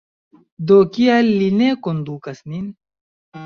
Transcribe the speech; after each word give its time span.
Do 0.71 0.77
kial 0.95 1.29
li 1.43 1.51
ne 1.59 1.69
kondukas 1.91 2.45
nin? 2.51 2.69